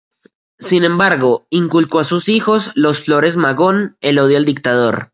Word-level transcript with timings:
Sin 0.57 0.83
embargo, 0.83 1.45
inculcó 1.51 1.99
a 1.99 2.03
sus 2.03 2.27
hijos, 2.27 2.71
los 2.73 3.01
Flores 3.01 3.37
Magón, 3.37 3.97
el 4.01 4.17
odio 4.17 4.37
al 4.37 4.45
dictador. 4.45 5.09